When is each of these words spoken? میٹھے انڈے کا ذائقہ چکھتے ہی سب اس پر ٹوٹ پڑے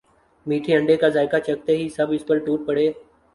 میٹھے 0.45 0.75
انڈے 0.75 0.95
کا 0.97 1.09
ذائقہ 1.09 1.37
چکھتے 1.37 1.75
ہی 1.77 1.87
سب 1.89 2.11
اس 2.11 2.25
پر 2.27 2.37
ٹوٹ 2.45 2.65
پڑے 2.67 2.91